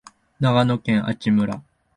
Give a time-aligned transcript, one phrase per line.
[0.39, 1.61] 長野県阿智村